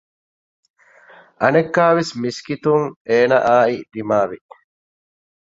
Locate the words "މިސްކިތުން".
2.21-2.85